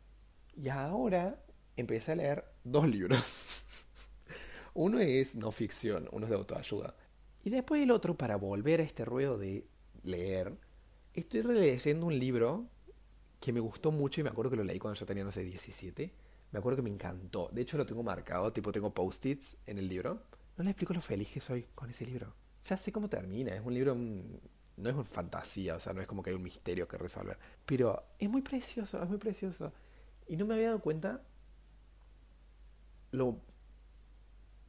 Y 0.57 0.69
ahora 0.69 1.43
empecé 1.77 2.13
a 2.13 2.17
leer 2.17 2.45
dos 2.63 2.89
libros. 2.89 3.67
uno 4.75 5.01
es 5.01 5.35
no 5.35 5.51
ficción, 5.51 6.09
uno 6.13 6.27
es 6.27 6.31
de 6.31 6.37
autoayuda. 6.37 6.95
Y 7.45 7.51
después 7.51 7.83
el 7.83 7.91
otro, 7.91 8.17
para 8.17 8.37
volver 8.37 8.81
a 8.81 8.85
este 8.85 9.05
ruedo 9.05 9.37
de 9.37 9.67
leer, 10.03 10.57
estoy 11.13 11.43
releyendo 11.43 12.07
un 12.07 12.19
libro 12.19 12.67
que 13.41 13.53
me 13.53 13.61
gustó 13.61 13.93
mucho 13.93 14.21
y 14.21 14.25
me 14.25 14.31
acuerdo 14.31 14.51
que 14.51 14.57
lo 14.57 14.65
leí 14.65 14.79
cuando 14.79 14.99
yo 14.99 15.05
tenía, 15.05 15.25
no 15.25 15.33
sé, 15.33 15.43
17. 15.43 16.15
Me 16.53 16.59
acuerdo 16.59 16.77
que 16.77 16.83
me 16.83 16.91
encantó. 16.91 17.51
De 17.53 17.63
hecho, 17.63 17.77
lo 17.77 17.85
tengo 17.85 18.03
marcado, 18.03 18.53
tipo, 18.53 18.73
tengo 18.73 18.95
post-its 18.95 19.57
en 19.67 19.79
el 19.79 19.89
libro. 19.89 20.23
No 20.57 20.65
le 20.65 20.71
explico 20.71 20.95
lo 20.95 21.01
feliz 21.01 21.31
que 21.31 21.41
soy 21.41 21.67
con 21.75 21.91
ese 21.91 22.07
libro. 22.07 22.33
Ya 22.63 22.77
sé 22.77 22.93
cómo 22.93 23.09
termina. 23.09 23.55
Es 23.55 23.61
un 23.65 23.75
libro. 23.75 23.97
No 24.77 24.89
es 24.89 24.95
una 24.95 25.05
fantasía, 25.05 25.77
o 25.77 25.81
sea, 25.81 25.93
no 25.93 26.01
es 26.01 26.07
como 26.07 26.23
que 26.23 26.31
hay 26.31 26.37
un 26.37 26.43
misterio 26.43 26.89
que 26.89 26.99
resolver. 26.99 27.39
Pero 27.65 28.03
es 28.19 28.29
muy 28.29 28.43
precioso, 28.43 29.03
es 29.03 29.09
muy 29.09 29.19
precioso. 29.19 29.73
Y 30.27 30.37
no 30.37 30.47
me 30.47 30.55
había 30.55 30.69
dado 30.69 30.81
cuenta 30.81 31.23
lo. 33.13 33.41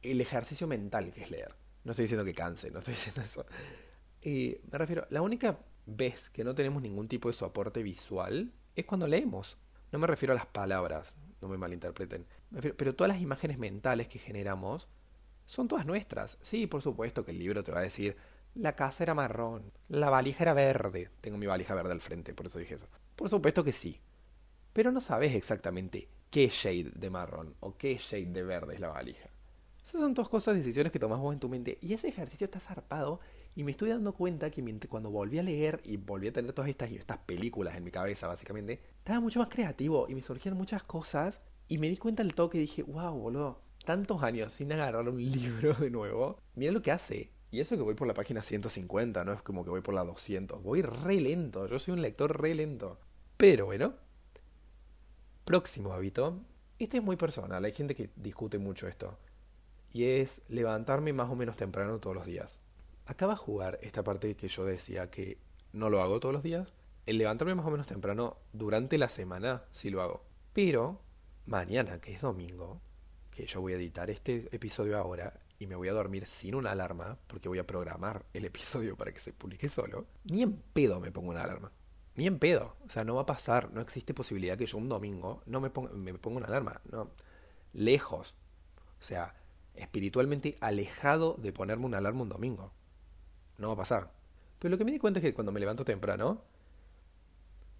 el 0.02 0.20
ejercicio 0.20 0.66
mental 0.66 1.10
que 1.10 1.22
es 1.22 1.30
leer. 1.30 1.54
No 1.84 1.92
estoy 1.92 2.04
diciendo 2.04 2.24
que 2.24 2.34
canse, 2.34 2.70
no 2.70 2.78
estoy 2.78 2.94
diciendo 2.94 3.22
eso. 3.22 3.46
Y 4.22 4.56
me 4.70 4.78
refiero, 4.78 5.06
la 5.10 5.22
única 5.22 5.58
vez 5.86 6.30
que 6.30 6.44
no 6.44 6.54
tenemos 6.54 6.82
ningún 6.82 7.08
tipo 7.08 7.28
de 7.28 7.34
soporte 7.34 7.82
visual 7.82 8.52
es 8.74 8.84
cuando 8.84 9.06
leemos. 9.06 9.56
No 9.92 9.98
me 9.98 10.06
refiero 10.06 10.32
a 10.32 10.36
las 10.36 10.46
palabras, 10.46 11.16
no 11.40 11.48
me 11.48 11.56
malinterpreten. 11.56 12.26
Pero 12.76 12.94
todas 12.94 13.12
las 13.12 13.20
imágenes 13.20 13.58
mentales 13.58 14.08
que 14.08 14.18
generamos 14.18 14.88
son 15.46 15.68
todas 15.68 15.86
nuestras. 15.86 16.38
Sí, 16.42 16.66
por 16.66 16.82
supuesto 16.82 17.24
que 17.24 17.30
el 17.30 17.38
libro 17.38 17.62
te 17.62 17.72
va 17.72 17.78
a 17.78 17.82
decir, 17.82 18.16
la 18.56 18.74
casa 18.74 19.04
era 19.04 19.14
marrón, 19.14 19.70
la 19.88 20.10
valija 20.10 20.44
era 20.44 20.54
verde. 20.54 21.10
Tengo 21.20 21.36
mi 21.36 21.46
valija 21.46 21.74
verde 21.74 21.92
al 21.92 22.00
frente, 22.00 22.34
por 22.34 22.46
eso 22.46 22.58
dije 22.58 22.74
eso. 22.74 22.88
Por 23.14 23.28
supuesto 23.28 23.62
que 23.62 23.72
sí. 23.72 24.00
Pero 24.72 24.92
no 24.92 25.00
sabes 25.00 25.34
exactamente 25.34 26.08
qué 26.30 26.48
shade 26.48 26.92
de 26.94 27.10
marrón 27.10 27.54
o 27.60 27.76
qué 27.76 27.96
shade 27.96 28.32
de 28.32 28.42
verde 28.42 28.74
es 28.74 28.80
la 28.80 28.88
valija. 28.88 29.28
Esas 29.82 30.00
son 30.00 30.14
todas 30.14 30.28
cosas, 30.28 30.56
decisiones 30.56 30.90
que 30.90 30.98
tomas 30.98 31.20
vos 31.20 31.32
en 31.32 31.38
tu 31.38 31.48
mente. 31.48 31.78
Y 31.80 31.92
ese 31.92 32.08
ejercicio 32.08 32.44
está 32.44 32.58
zarpado. 32.58 33.20
Y 33.54 33.62
me 33.62 33.70
estoy 33.70 33.90
dando 33.90 34.14
cuenta 34.14 34.50
que 34.50 34.62
cuando 34.88 35.10
volví 35.10 35.38
a 35.38 35.42
leer 35.42 35.80
y 35.84 35.96
volví 35.96 36.28
a 36.28 36.32
tener 36.32 36.52
todas 36.52 36.68
estas, 36.68 36.90
estas 36.90 37.18
películas 37.18 37.76
en 37.76 37.84
mi 37.84 37.90
cabeza, 37.90 38.26
básicamente, 38.26 38.80
estaba 38.98 39.20
mucho 39.20 39.38
más 39.38 39.48
creativo 39.48 40.06
y 40.08 40.14
me 40.14 40.22
surgían 40.22 40.56
muchas 40.56 40.82
cosas. 40.82 41.40
Y 41.68 41.78
me 41.78 41.88
di 41.88 41.96
cuenta 41.98 42.22
al 42.22 42.34
toque 42.34 42.58
y 42.58 42.62
dije, 42.62 42.82
wow, 42.82 43.16
boludo, 43.16 43.62
tantos 43.84 44.22
años 44.22 44.52
sin 44.52 44.72
agarrar 44.72 45.08
un 45.08 45.24
libro 45.30 45.74
de 45.74 45.90
nuevo, 45.90 46.40
mira 46.56 46.72
lo 46.72 46.82
que 46.82 46.90
hace. 46.90 47.35
Y 47.56 47.60
eso 47.60 47.74
que 47.74 47.82
voy 47.82 47.94
por 47.94 48.06
la 48.06 48.12
página 48.12 48.42
150, 48.42 49.24
no 49.24 49.32
es 49.32 49.40
como 49.40 49.64
que 49.64 49.70
voy 49.70 49.80
por 49.80 49.94
la 49.94 50.04
200. 50.04 50.62
Voy 50.62 50.82
re 50.82 51.18
lento, 51.22 51.66
yo 51.66 51.78
soy 51.78 51.94
un 51.94 52.02
lector 52.02 52.38
re 52.38 52.54
lento. 52.54 53.00
Pero 53.38 53.64
bueno. 53.64 53.94
Próximo 55.46 55.94
hábito. 55.94 56.38
Este 56.78 56.98
es 56.98 57.02
muy 57.02 57.16
personal, 57.16 57.64
hay 57.64 57.72
gente 57.72 57.94
que 57.94 58.10
discute 58.14 58.58
mucho 58.58 58.86
esto. 58.88 59.16
Y 59.90 60.04
es 60.04 60.42
levantarme 60.48 61.14
más 61.14 61.30
o 61.30 61.34
menos 61.34 61.56
temprano 61.56 61.98
todos 61.98 62.14
los 62.14 62.26
días. 62.26 62.60
Acaba 63.06 63.32
de 63.32 63.38
jugar 63.38 63.78
esta 63.80 64.04
parte 64.04 64.36
que 64.36 64.48
yo 64.48 64.66
decía 64.66 65.10
que 65.10 65.38
no 65.72 65.88
lo 65.88 66.02
hago 66.02 66.20
todos 66.20 66.34
los 66.34 66.42
días. 66.42 66.74
El 67.06 67.16
levantarme 67.16 67.54
más 67.54 67.64
o 67.64 67.70
menos 67.70 67.86
temprano 67.86 68.36
durante 68.52 68.98
la 68.98 69.08
semana 69.08 69.64
sí 69.70 69.88
lo 69.88 70.02
hago. 70.02 70.26
Pero 70.52 71.00
mañana, 71.46 72.02
que 72.02 72.12
es 72.12 72.20
domingo, 72.20 72.82
que 73.36 73.46
yo 73.46 73.60
voy 73.60 73.74
a 73.74 73.76
editar 73.76 74.08
este 74.08 74.48
episodio 74.50 74.96
ahora 74.96 75.34
y 75.58 75.66
me 75.66 75.76
voy 75.76 75.88
a 75.88 75.92
dormir 75.92 76.26
sin 76.26 76.54
una 76.54 76.70
alarma, 76.72 77.18
porque 77.26 77.50
voy 77.50 77.58
a 77.58 77.66
programar 77.66 78.24
el 78.32 78.46
episodio 78.46 78.96
para 78.96 79.12
que 79.12 79.20
se 79.20 79.34
publique 79.34 79.68
solo, 79.68 80.06
ni 80.24 80.42
en 80.42 80.56
pedo 80.56 81.00
me 81.00 81.10
pongo 81.10 81.30
una 81.30 81.42
alarma. 81.42 81.70
Ni 82.14 82.26
en 82.26 82.38
pedo. 82.38 82.76
O 82.86 82.90
sea, 82.90 83.04
no 83.04 83.14
va 83.14 83.22
a 83.22 83.26
pasar. 83.26 83.70
No 83.72 83.82
existe 83.82 84.14
posibilidad 84.14 84.56
que 84.56 84.64
yo 84.64 84.78
un 84.78 84.88
domingo 84.88 85.42
no 85.44 85.60
me 85.60 85.68
ponga, 85.68 85.90
me 85.92 86.14
ponga 86.14 86.38
una 86.38 86.46
alarma. 86.46 86.80
No. 86.90 87.10
Lejos. 87.74 88.34
O 88.98 89.02
sea, 89.02 89.34
espiritualmente 89.74 90.56
alejado 90.62 91.34
de 91.34 91.52
ponerme 91.52 91.84
una 91.84 91.98
alarma 91.98 92.22
un 92.22 92.30
domingo. 92.30 92.72
No 93.58 93.68
va 93.68 93.74
a 93.74 93.76
pasar. 93.76 94.12
Pero 94.58 94.72
lo 94.72 94.78
que 94.78 94.86
me 94.86 94.92
di 94.92 94.98
cuenta 94.98 95.20
es 95.20 95.24
que 95.24 95.34
cuando 95.34 95.52
me 95.52 95.60
levanto 95.60 95.84
temprano, 95.84 96.40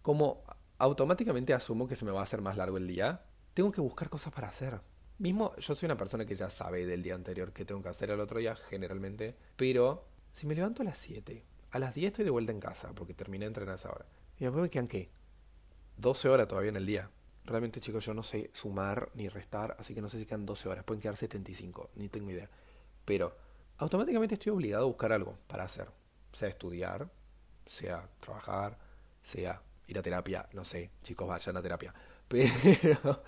como 0.02 0.44
automáticamente 0.76 1.54
asumo 1.54 1.88
que 1.88 1.96
se 1.96 2.04
me 2.04 2.10
va 2.10 2.20
a 2.20 2.24
hacer 2.24 2.42
más 2.42 2.58
largo 2.58 2.76
el 2.76 2.86
día, 2.86 3.22
tengo 3.54 3.72
que 3.72 3.80
buscar 3.80 4.10
cosas 4.10 4.34
para 4.34 4.48
hacer. 4.48 4.82
Mismo, 5.18 5.56
yo 5.56 5.74
soy 5.74 5.86
una 5.86 5.96
persona 5.96 6.26
que 6.26 6.34
ya 6.34 6.50
sabe 6.50 6.84
del 6.84 7.02
día 7.02 7.14
anterior 7.14 7.52
qué 7.52 7.64
tengo 7.64 7.82
que 7.82 7.88
hacer 7.88 8.10
el 8.10 8.20
otro 8.20 8.38
día, 8.38 8.54
generalmente. 8.54 9.34
Pero, 9.56 10.04
si 10.30 10.46
me 10.46 10.54
levanto 10.54 10.82
a 10.82 10.84
las 10.84 10.98
7, 10.98 11.42
a 11.70 11.78
las 11.78 11.94
10 11.94 12.08
estoy 12.08 12.24
de 12.24 12.30
vuelta 12.30 12.52
en 12.52 12.60
casa, 12.60 12.92
porque 12.94 13.14
terminé 13.14 13.44
de 13.44 13.48
entrenar 13.48 13.76
esa 13.76 13.90
hora. 13.90 14.06
Y 14.38 14.44
después 14.44 14.62
me 14.62 14.68
quedan, 14.68 14.88
¿qué? 14.88 15.10
12 15.96 16.28
horas 16.28 16.48
todavía 16.48 16.68
en 16.68 16.76
el 16.76 16.84
día. 16.84 17.10
Realmente, 17.44 17.80
chicos, 17.80 18.04
yo 18.04 18.12
no 18.12 18.22
sé 18.22 18.50
sumar 18.52 19.10
ni 19.14 19.28
restar, 19.28 19.74
así 19.78 19.94
que 19.94 20.02
no 20.02 20.08
sé 20.10 20.18
si 20.18 20.26
quedan 20.26 20.44
12 20.44 20.68
horas. 20.68 20.84
Pueden 20.84 21.00
quedar 21.00 21.16
75, 21.16 21.90
ni 21.94 22.08
tengo 22.08 22.30
idea. 22.30 22.50
Pero, 23.06 23.34
automáticamente 23.78 24.34
estoy 24.34 24.52
obligado 24.52 24.84
a 24.84 24.88
buscar 24.88 25.12
algo 25.12 25.38
para 25.46 25.64
hacer. 25.64 25.88
Sea 26.32 26.48
estudiar, 26.50 27.08
sea 27.66 28.06
trabajar, 28.20 28.76
sea 29.22 29.62
ir 29.86 29.98
a 29.98 30.02
terapia. 30.02 30.46
No 30.52 30.64
sé, 30.66 30.90
chicos, 31.02 31.26
vayan 31.26 31.56
a 31.56 31.62
terapia. 31.62 31.94
Pero... 32.28 33.22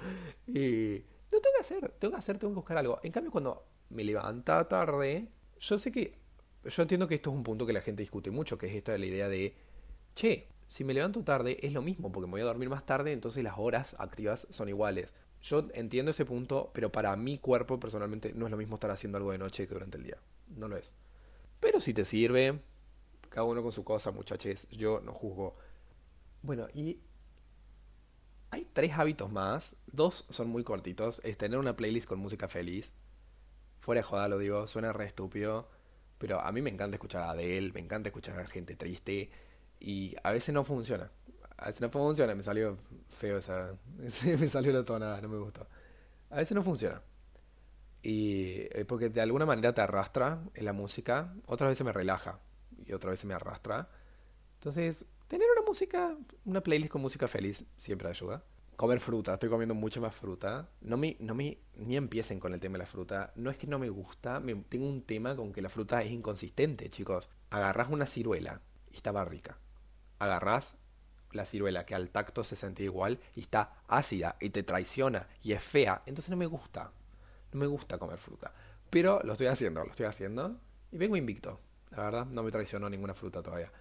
Y 0.46 1.02
no 1.30 1.40
tengo 1.40 1.54
que 1.56 1.60
hacer, 1.60 1.92
tengo 1.98 2.12
que 2.12 2.18
hacer, 2.18 2.38
tengo 2.38 2.52
que 2.52 2.56
buscar 2.56 2.78
algo. 2.78 2.98
En 3.02 3.12
cambio, 3.12 3.30
cuando 3.30 3.66
me 3.90 4.04
levanta 4.04 4.66
tarde, 4.68 5.28
yo 5.58 5.78
sé 5.78 5.92
que 5.92 6.18
yo 6.64 6.82
entiendo 6.82 7.06
que 7.08 7.14
esto 7.14 7.30
es 7.30 7.36
un 7.36 7.42
punto 7.42 7.66
que 7.66 7.72
la 7.72 7.80
gente 7.80 8.02
discute 8.02 8.30
mucho, 8.30 8.58
que 8.58 8.66
es 8.66 8.74
esta 8.74 8.92
de 8.92 8.98
la 8.98 9.06
idea 9.06 9.28
de, 9.28 9.54
che, 10.14 10.48
si 10.68 10.84
me 10.84 10.92
levanto 10.92 11.22
tarde 11.24 11.58
es 11.62 11.72
lo 11.72 11.82
mismo, 11.82 12.12
porque 12.12 12.26
me 12.26 12.32
voy 12.32 12.40
a 12.42 12.44
dormir 12.44 12.68
más 12.68 12.84
tarde, 12.84 13.12
entonces 13.12 13.42
las 13.42 13.54
horas 13.56 13.96
activas 13.98 14.46
son 14.50 14.68
iguales. 14.68 15.14
Yo 15.40 15.68
entiendo 15.74 16.10
ese 16.10 16.24
punto, 16.24 16.70
pero 16.74 16.90
para 16.90 17.14
mi 17.16 17.38
cuerpo 17.38 17.78
personalmente 17.78 18.32
no 18.34 18.46
es 18.46 18.50
lo 18.50 18.56
mismo 18.56 18.74
estar 18.74 18.90
haciendo 18.90 19.18
algo 19.18 19.32
de 19.32 19.38
noche 19.38 19.66
que 19.66 19.74
durante 19.74 19.96
el 19.96 20.04
día. 20.04 20.18
No 20.48 20.68
lo 20.68 20.76
es. 20.76 20.94
Pero 21.60 21.80
si 21.80 21.94
te 21.94 22.04
sirve, 22.04 22.60
cada 23.28 23.44
uno 23.44 23.62
con 23.62 23.72
su 23.72 23.84
cosa, 23.84 24.10
muchachos. 24.10 24.66
Yo 24.70 25.00
no 25.00 25.12
juzgo. 25.12 25.54
Bueno, 26.42 26.66
y 26.74 26.98
hay 28.58 28.68
tres 28.72 28.92
hábitos 28.92 29.30
más. 29.30 29.76
Dos 29.86 30.26
son 30.28 30.48
muy 30.48 30.64
cortitos. 30.64 31.20
Es 31.24 31.38
tener 31.38 31.58
una 31.58 31.76
playlist 31.76 32.08
con 32.08 32.18
música 32.18 32.48
feliz. 32.48 32.94
Fuera 33.80 34.00
de 34.00 34.02
joda 34.02 34.28
lo 34.28 34.38
digo, 34.38 34.66
suena 34.66 34.92
re 34.92 35.06
estúpido. 35.06 35.68
Pero 36.18 36.40
a 36.40 36.50
mí 36.50 36.60
me 36.60 36.70
encanta 36.70 36.96
escuchar 36.96 37.22
a 37.22 37.30
Adele, 37.30 37.72
me 37.72 37.80
encanta 37.80 38.08
escuchar 38.08 38.38
a 38.40 38.46
gente 38.46 38.74
triste. 38.74 39.30
Y 39.80 40.16
a 40.22 40.32
veces 40.32 40.52
no 40.52 40.64
funciona. 40.64 41.10
A 41.56 41.66
veces 41.66 41.80
no 41.80 41.90
funciona, 41.90 42.34
me 42.34 42.42
salió 42.42 42.78
feo 43.10 43.38
esa. 43.38 43.76
me 44.38 44.48
salió 44.48 44.72
la 44.72 44.84
tonada, 44.84 45.20
no 45.20 45.28
me 45.28 45.38
gustó. 45.38 45.66
A 46.30 46.36
veces 46.36 46.54
no 46.54 46.62
funciona. 46.62 47.00
Y 48.02 48.66
eh, 48.72 48.84
porque 48.86 49.08
de 49.08 49.20
alguna 49.20 49.46
manera 49.46 49.72
te 49.72 49.80
arrastra 49.80 50.40
en 50.54 50.64
la 50.64 50.72
música, 50.72 51.34
otras 51.46 51.70
veces 51.70 51.84
me 51.84 51.92
relaja 51.92 52.40
y 52.84 52.92
otras 52.92 53.12
veces 53.12 53.24
me 53.26 53.34
arrastra. 53.34 53.88
Entonces, 54.54 55.04
tener 55.28 55.46
una 55.56 55.64
música, 55.66 56.16
una 56.44 56.62
playlist 56.62 56.90
con 56.90 57.02
música 57.02 57.28
feliz 57.28 57.64
siempre 57.76 58.08
ayuda. 58.08 58.42
Comer 58.76 59.00
fruta, 59.00 59.34
estoy 59.34 59.50
comiendo 59.50 59.74
mucho 59.74 60.00
más 60.00 60.14
fruta. 60.14 60.68
No 60.80 60.96
me, 60.96 61.16
no 61.20 61.34
me, 61.34 61.58
ni 61.76 61.96
empiecen 61.96 62.38
con 62.38 62.54
el 62.54 62.60
tema 62.60 62.74
de 62.74 62.78
la 62.80 62.86
fruta. 62.86 63.30
No 63.34 63.50
es 63.50 63.58
que 63.58 63.66
no 63.66 63.78
me 63.78 63.90
gusta, 63.90 64.40
tengo 64.68 64.88
un 64.88 65.02
tema 65.02 65.34
con 65.36 65.52
que 65.52 65.62
la 65.62 65.68
fruta 65.68 66.00
es 66.02 66.10
inconsistente, 66.12 66.88
chicos. 66.88 67.28
Agarrás 67.50 67.88
una 67.90 68.06
ciruela 68.06 68.60
y 68.90 68.96
estaba 68.96 69.24
rica. 69.24 69.58
Agarrás 70.20 70.76
la 71.32 71.44
ciruela 71.44 71.84
que 71.84 71.94
al 71.94 72.10
tacto 72.10 72.44
se 72.44 72.56
sentía 72.56 72.86
igual 72.86 73.18
y 73.34 73.40
está 73.40 73.82
ácida 73.88 74.36
y 74.40 74.50
te 74.50 74.62
traiciona 74.62 75.26
y 75.42 75.52
es 75.52 75.62
fea. 75.62 76.02
Entonces 76.06 76.30
no 76.30 76.36
me 76.36 76.46
gusta. 76.46 76.92
No 77.52 77.60
me 77.60 77.66
gusta 77.66 77.98
comer 77.98 78.18
fruta. 78.18 78.52
Pero 78.90 79.20
lo 79.24 79.32
estoy 79.32 79.48
haciendo, 79.48 79.84
lo 79.84 79.90
estoy 79.90 80.06
haciendo. 80.06 80.56
Y 80.92 80.98
vengo 80.98 81.16
invicto. 81.16 81.60
La 81.90 82.04
verdad, 82.04 82.26
no 82.26 82.42
me 82.42 82.50
traicionó 82.50 82.88
ninguna 82.88 83.14
fruta 83.14 83.42
todavía. 83.42 83.72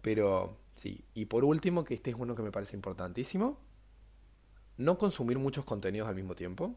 Pero 0.00 0.56
sí. 0.76 1.04
Y 1.14 1.26
por 1.26 1.44
último, 1.44 1.84
que 1.84 1.94
este 1.94 2.10
es 2.10 2.16
uno 2.18 2.34
que 2.34 2.42
me 2.42 2.52
parece 2.52 2.76
importantísimo. 2.76 3.58
No 4.76 4.98
consumir 4.98 5.38
muchos 5.38 5.64
contenidos 5.64 6.08
al 6.08 6.14
mismo 6.14 6.34
tiempo. 6.34 6.76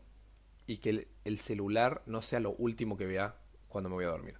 Y 0.65 0.77
que 0.77 1.07
el, 1.23 1.39
celular 1.39 2.03
no 2.05 2.21
sea 2.21 2.39
lo 2.39 2.51
último 2.51 2.97
que 2.97 3.05
vea 3.05 3.35
cuando 3.67 3.89
me 3.89 3.95
voy 3.95 4.05
a 4.05 4.09
dormir. 4.09 4.39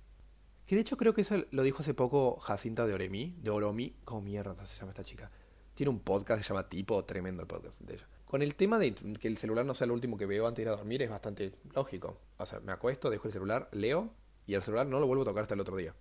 Que 0.65 0.75
de 0.75 0.81
hecho 0.81 0.97
creo 0.97 1.13
que 1.13 1.21
eso 1.21 1.43
lo 1.51 1.63
dijo 1.63 1.81
hace 1.81 1.93
poco 1.93 2.39
Jacinta 2.39 2.85
de 2.85 2.93
Oremi. 2.93 3.35
De 3.39 3.49
Oromi. 3.49 3.95
¿Cómo 4.05 4.21
mierda 4.21 4.65
se 4.65 4.79
llama 4.79 4.91
esta 4.91 5.03
chica? 5.03 5.31
Tiene 5.73 5.89
un 5.89 5.99
podcast 5.99 6.39
que 6.39 6.43
se 6.43 6.49
llama 6.49 6.69
Tipo. 6.69 7.03
Tremendo 7.05 7.41
el 7.41 7.47
podcast 7.47 7.79
de 7.81 7.95
ella. 7.95 8.07
Con 8.25 8.43
el 8.43 8.53
tema 8.55 8.77
de 8.77 8.93
que 8.93 9.27
el 9.27 9.37
celular 9.37 9.65
no 9.65 9.73
sea 9.73 9.87
lo 9.87 9.93
último 9.95 10.17
que 10.17 10.27
veo 10.27 10.45
antes 10.45 10.57
de 10.57 10.61
ir 10.63 10.73
a 10.73 10.77
dormir 10.77 11.01
es 11.01 11.09
bastante 11.09 11.55
lógico. 11.73 12.19
O 12.37 12.45
sea, 12.45 12.59
me 12.59 12.71
acuesto, 12.71 13.09
dejo 13.09 13.27
el 13.27 13.33
celular, 13.33 13.69
leo 13.71 14.13
y 14.45 14.53
el 14.53 14.61
celular 14.61 14.85
no 14.85 14.99
lo 14.99 15.07
vuelvo 15.07 15.23
a 15.23 15.25
tocar 15.25 15.41
hasta 15.41 15.55
el 15.55 15.59
otro 15.59 15.75
día. 15.75 15.95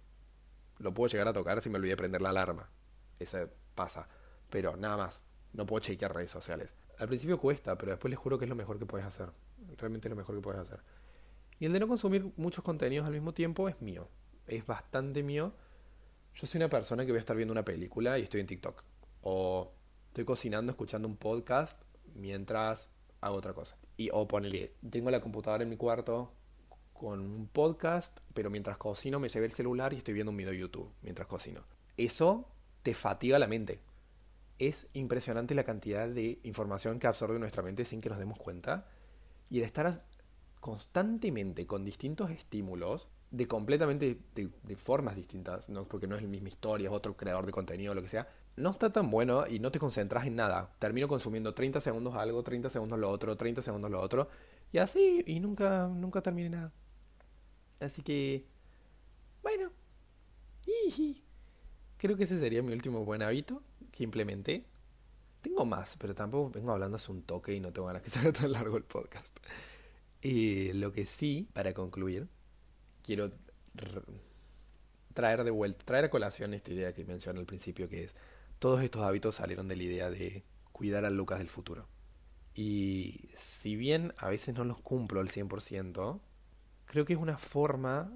Lo 0.78 0.92
puedo 0.92 1.08
llegar 1.08 1.28
a 1.28 1.32
tocar 1.32 1.60
si 1.62 1.70
me 1.70 1.76
olvidé 1.76 1.92
de 1.92 1.96
prender 1.96 2.20
la 2.20 2.30
alarma. 2.30 2.70
Ese 3.18 3.48
pasa. 3.74 4.08
Pero 4.50 4.76
nada 4.76 4.96
más. 4.96 5.24
No 5.52 5.66
puedo 5.66 5.80
chequear 5.80 6.14
redes 6.14 6.30
sociales. 6.30 6.74
Al 6.98 7.08
principio 7.08 7.38
cuesta, 7.38 7.76
pero 7.78 7.92
después 7.92 8.10
les 8.10 8.18
juro 8.18 8.38
que 8.38 8.44
es 8.44 8.48
lo 8.48 8.54
mejor 8.54 8.78
que 8.78 8.86
puedes 8.86 9.06
hacer. 9.06 9.30
Realmente 9.76 10.08
es 10.08 10.10
lo 10.10 10.16
mejor 10.16 10.34
que 10.34 10.42
puedes 10.42 10.60
hacer. 10.60 10.80
Y 11.58 11.66
el 11.66 11.72
de 11.72 11.80
no 11.80 11.88
consumir 11.88 12.32
muchos 12.36 12.62
contenidos 12.62 13.06
al 13.06 13.12
mismo 13.12 13.32
tiempo 13.32 13.68
es 13.68 13.80
mío. 13.80 14.08
Es 14.46 14.66
bastante 14.66 15.22
mío. 15.22 15.52
Yo 16.34 16.46
soy 16.46 16.58
una 16.58 16.68
persona 16.68 17.04
que 17.04 17.12
voy 17.12 17.18
a 17.18 17.20
estar 17.20 17.36
viendo 17.36 17.52
una 17.52 17.64
película 17.64 18.18
y 18.18 18.22
estoy 18.22 18.40
en 18.40 18.46
TikTok. 18.46 18.84
O 19.22 19.72
estoy 20.08 20.24
cocinando, 20.24 20.70
escuchando 20.70 21.08
un 21.08 21.16
podcast 21.16 21.82
mientras 22.14 22.90
hago 23.20 23.36
otra 23.36 23.52
cosa. 23.52 23.76
Y 23.96 24.10
o 24.12 24.28
ponele, 24.28 24.74
tengo 24.88 25.10
la 25.10 25.20
computadora 25.20 25.64
en 25.64 25.70
mi 25.70 25.76
cuarto 25.76 26.32
con 26.92 27.20
un 27.20 27.48
podcast, 27.48 28.18
pero 28.34 28.50
mientras 28.50 28.76
cocino 28.76 29.18
me 29.18 29.28
llevé 29.28 29.46
el 29.46 29.52
celular 29.52 29.92
y 29.92 29.96
estoy 29.96 30.14
viendo 30.14 30.30
un 30.30 30.36
video 30.36 30.52
de 30.52 30.58
YouTube 30.58 30.92
mientras 31.02 31.26
cocino. 31.26 31.64
Eso 31.96 32.48
te 32.88 32.94
fatiga 32.94 33.38
la 33.38 33.46
mente. 33.46 33.80
Es 34.58 34.88
impresionante 34.94 35.54
la 35.54 35.64
cantidad 35.64 36.08
de 36.08 36.38
información 36.42 36.98
que 36.98 37.06
absorbe 37.06 37.38
nuestra 37.38 37.62
mente 37.62 37.84
sin 37.84 38.00
que 38.00 38.08
nos 38.08 38.18
demos 38.18 38.38
cuenta. 38.38 38.86
Y 39.50 39.58
el 39.58 39.64
estar 39.64 40.06
constantemente 40.58 41.66
con 41.66 41.84
distintos 41.84 42.30
estímulos 42.30 43.10
de 43.30 43.46
completamente 43.46 44.18
de, 44.34 44.76
formas 44.76 45.16
distintas, 45.16 45.68
¿no? 45.68 45.86
porque 45.86 46.06
no 46.06 46.16
es 46.16 46.22
la 46.22 46.28
misma 46.28 46.48
historia, 46.48 46.88
es 46.88 46.94
otro 46.94 47.14
creador 47.14 47.44
de 47.44 47.52
contenido, 47.52 47.94
lo 47.94 48.00
que 48.00 48.08
sea, 48.08 48.26
no 48.56 48.70
está 48.70 48.90
tan 48.90 49.10
bueno 49.10 49.46
y 49.46 49.58
no 49.58 49.70
te 49.70 49.78
concentras 49.78 50.24
en 50.24 50.36
nada. 50.36 50.72
Termino 50.78 51.08
consumiendo 51.08 51.52
30 51.52 51.82
segundos 51.82 52.14
algo, 52.14 52.42
30 52.42 52.70
segundos 52.70 52.98
lo 52.98 53.10
otro, 53.10 53.36
30 53.36 53.60
segundos 53.60 53.90
lo 53.90 54.00
otro, 54.00 54.30
y 54.72 54.78
así, 54.78 55.22
y 55.26 55.40
nunca, 55.40 55.88
nunca 55.88 56.22
terminé 56.22 56.48
nada. 56.48 56.72
Así 57.80 58.00
que, 58.00 58.46
bueno, 59.42 59.72
creo 61.98 62.16
que 62.16 62.24
ese 62.24 62.38
sería 62.38 62.62
mi 62.62 62.72
último 62.72 63.04
buen 63.04 63.22
hábito 63.22 63.62
que 63.92 64.04
implementé. 64.04 64.64
Tengo 65.42 65.64
más, 65.64 65.96
pero 65.98 66.14
tampoco 66.14 66.50
vengo 66.50 66.72
hablando 66.72 66.96
hace 66.96 67.12
un 67.12 67.22
toque 67.22 67.54
y 67.54 67.60
no 67.60 67.72
tengo 67.72 67.88
ganas 67.88 68.02
que 68.02 68.10
sea 68.10 68.32
tan 68.32 68.52
largo 68.52 68.76
el 68.76 68.84
podcast. 68.84 69.36
Y 70.22 70.72
lo 70.72 70.92
que 70.92 71.04
sí, 71.04 71.48
para 71.52 71.74
concluir, 71.74 72.28
quiero 73.02 73.30
traer 75.14 75.44
de 75.44 75.50
vuelta, 75.50 75.84
traer 75.84 76.06
a 76.06 76.10
colación 76.10 76.54
esta 76.54 76.72
idea 76.72 76.92
que 76.92 77.04
mencioné 77.04 77.40
al 77.40 77.46
principio, 77.46 77.88
que 77.88 78.04
es 78.04 78.16
todos 78.58 78.82
estos 78.82 79.02
hábitos 79.02 79.36
salieron 79.36 79.68
de 79.68 79.76
la 79.76 79.82
idea 79.82 80.10
de 80.10 80.44
cuidar 80.72 81.04
al 81.04 81.16
Lucas 81.16 81.38
del 81.38 81.48
futuro. 81.48 81.88
Y 82.54 83.30
si 83.36 83.76
bien 83.76 84.12
a 84.18 84.28
veces 84.28 84.54
no 84.54 84.64
los 84.64 84.80
cumplo 84.80 85.20
al 85.20 85.28
100%, 85.28 86.20
creo 86.86 87.04
que 87.04 87.12
es 87.12 87.18
una 87.18 87.38
forma 87.38 88.12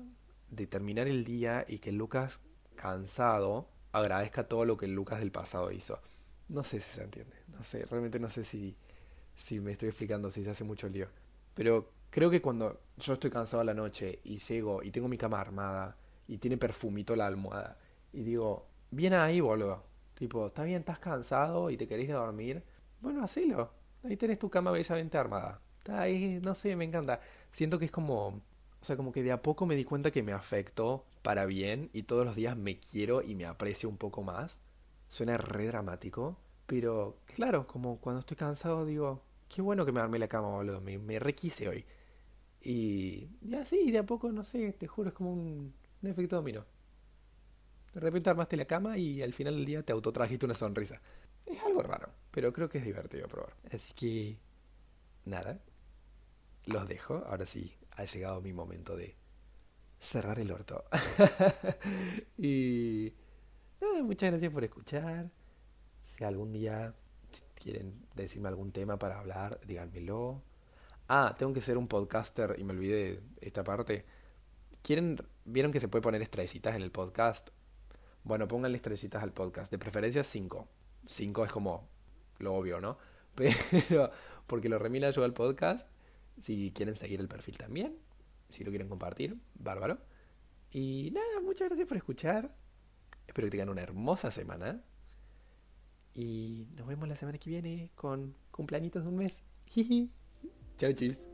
de 0.51 0.67
terminar 0.67 1.07
el 1.07 1.25
día 1.25 1.65
y 1.69 1.79
que 1.79 1.93
Lucas 1.93 2.41
cansado 2.73 3.69
agradezca 3.93 4.49
todo 4.49 4.65
lo 4.65 4.77
que 4.77 4.89
Lucas 4.89 5.21
del 5.21 5.31
pasado 5.31 5.71
hizo. 5.71 6.01
No 6.49 6.65
sé 6.65 6.81
si 6.81 6.97
se 6.97 7.05
entiende, 7.05 7.37
no 7.49 7.63
sé, 7.63 7.85
realmente 7.87 8.19
no 8.19 8.31
sé 8.31 8.45
si, 8.45 8.77
si 9.35 9.61
me 9.61 9.73
estoy 9.73 9.89
explicando, 9.89 10.31
si 10.31 10.45
se 10.45 10.51
hace 10.51 10.65
mucho 10.65 10.89
lío. 10.89 11.09
Pero 11.55 11.91
creo 12.11 12.31
que 12.31 12.43
cuando 12.43 12.81
yo 12.97 13.15
estoy 13.15 13.31
cansado 13.31 13.61
a 13.61 13.65
la 13.65 13.75
noche 13.75 14.21
y 14.25 14.39
llego 14.39 14.83
y 14.83 14.91
tengo 14.91 15.09
mi 15.09 15.19
cama 15.19 15.41
armada 15.41 15.97
y 16.27 16.39
tiene 16.39 16.57
perfumito 16.57 17.17
la 17.17 17.27
almohada 17.27 17.79
y 18.13 18.23
digo, 18.23 18.67
bien 18.91 19.15
ahí, 19.15 19.41
boludo. 19.41 19.83
Tipo, 20.15 20.49
está 20.49 20.65
bien, 20.65 20.81
estás 20.81 20.99
cansado 20.99 21.71
y 21.71 21.77
te 21.77 21.89
querés 21.89 22.09
dormir. 22.09 22.63
Bueno, 23.01 23.25
hacelo. 23.25 23.73
Ahí 24.05 24.17
tenés 24.17 24.39
tu 24.39 24.51
cama 24.51 24.71
bellamente 24.71 25.19
armada. 25.19 25.61
Está 25.79 26.03
ahí, 26.03 26.39
no 26.43 26.55
sé, 26.55 26.77
me 26.77 26.85
encanta. 26.85 27.21
Siento 27.51 27.79
que 27.79 27.87
es 27.87 27.91
como, 27.91 28.41
o 28.83 28.85
sea, 28.85 28.97
como 28.97 29.13
que 29.13 29.23
de 29.23 29.31
a 29.31 29.43
poco 29.43 29.65
me 29.65 29.77
di 29.77 29.85
cuenta 29.85 30.11
que 30.11 30.25
me 30.25 30.33
afectó 30.33 31.05
para 31.23 31.47
bien 31.47 31.89
y 31.93 32.03
todos 32.03 32.27
los 32.27 32.35
días 32.35 32.57
me 32.57 32.81
quiero 32.81 33.23
y 33.23 33.37
me 33.37 33.47
aprecio 33.47 33.89
un 33.89 33.97
poco 33.97 34.25
más. 34.25 34.61
Suena 35.09 35.37
re 35.37 35.67
dramático, 35.67 36.37
pero 36.67 37.17
claro, 37.27 37.69
como 37.69 37.99
cuando 38.01 38.19
estoy 38.19 38.37
cansado 38.37 38.85
digo, 38.85 39.23
qué 39.49 39.63
bueno 39.63 39.87
que 39.87 39.93
me 39.93 40.01
armé 40.01 40.19
la 40.19 40.27
cama, 40.27 40.49
boludo, 40.49 40.81
me, 40.81 40.99
me 40.99 41.21
requise 41.21 41.69
hoy. 41.69 41.85
Y, 42.61 43.29
ya 43.43 43.61
así, 43.61 43.93
de 43.93 43.99
a 43.99 44.03
poco, 44.07 44.33
no 44.33 44.43
sé, 44.43 44.73
te 44.73 44.89
juro, 44.89 45.11
es 45.11 45.15
como 45.15 45.33
un, 45.33 45.73
un 46.03 46.11
efecto 46.11 46.35
dominó. 46.35 46.65
De 47.95 48.01
repente 48.01 48.31
armaste 48.31 48.57
la 48.57 48.65
cama 48.65 48.99
y 48.99 49.23
al 49.23 49.33
final 49.33 49.55
del 49.55 49.65
día 49.65 49.85
te 49.85 49.93
autotrajiste 49.93 50.45
una 50.45 50.55
sonrisa. 50.57 51.01
Es 51.47 51.63
algo 51.63 51.83
raro, 51.83 52.09
pero 52.33 52.53
creo 52.53 52.69
que 52.69 52.79
es 52.79 52.85
divertido 52.85 53.29
probar. 53.29 53.55
Así 53.73 53.95
que, 53.95 54.39
nada, 55.25 55.61
los 56.67 56.89
dejo. 56.89 57.25
Ahora 57.27 57.47
sí, 57.47 57.77
ha 57.93 58.05
llegado 58.05 58.41
mi 58.41 58.53
momento 58.53 58.97
de 58.97 59.17
cerrar 59.99 60.39
el 60.39 60.51
orto. 60.51 60.85
y 62.39 63.13
muchas 64.03 64.31
gracias 64.31 64.53
por 64.53 64.65
escuchar. 64.65 65.31
Si 66.03 66.25
algún 66.25 66.53
día 66.53 66.95
quieren 67.55 68.07
decirme 68.15 68.49
algún 68.49 68.73
tema 68.73 68.99
para 68.99 69.19
hablar, 69.19 69.61
díganmelo. 69.67 70.43
Ah, 71.09 71.35
tengo 71.39 71.53
que 71.53 71.61
ser 71.61 71.79
un 71.79 71.89
podcaster 71.89 72.57
y 72.59 72.65
me 72.65 72.73
olvidé 72.73 73.23
esta 73.41 73.63
parte. 73.65 74.05
¿Quieren, 74.83 75.19
vieron 75.45 75.71
que 75.71 75.81
se 75.81 75.89
puede 75.89 76.03
poner 76.03 76.23
estrellitas 76.23 76.75
en 76.75 76.83
el 76.83 76.91
podcast? 76.91 77.51
Bueno, 78.25 78.49
pónganle 78.49 78.77
estrellitas 78.77 79.23
al 79.23 79.33
podcast. 79.33 79.71
De 79.71 79.79
preferencia 79.79 80.25
5. 80.25 80.69
5 81.07 81.45
es 81.45 81.53
como 81.53 81.89
lo 82.39 82.55
obvio, 82.55 82.81
¿no? 82.81 82.99
Pero 83.35 84.11
porque 84.47 84.69
lo 84.69 84.79
remila 84.79 85.11
yo 85.11 85.25
al 85.25 85.33
podcast. 85.33 85.89
Si 86.41 86.73
quieren 86.73 86.95
seguir 86.95 87.21
el 87.21 87.29
perfil 87.29 87.59
también. 87.59 87.99
Si 88.49 88.65
lo 88.65 88.71
quieren 88.71 88.89
compartir, 88.89 89.39
bárbaro. 89.55 89.99
Y 90.71 91.11
nada, 91.13 91.41
muchas 91.43 91.69
gracias 91.69 91.87
por 91.87 91.97
escuchar. 91.97 92.55
Espero 93.27 93.47
que 93.47 93.51
tengan 93.51 93.69
una 93.69 93.83
hermosa 93.83 94.31
semana. 94.31 94.83
Y 96.15 96.67
nos 96.77 96.87
vemos 96.87 97.09
la 97.09 97.17
semana 97.17 97.39
que 97.39 97.51
viene 97.51 97.91
con 97.95 98.35
cumpleañitos 98.51 99.03
de 99.03 99.09
un 99.09 99.17
mes. 99.17 99.43
Chao, 100.79 100.93
chis. 100.93 101.27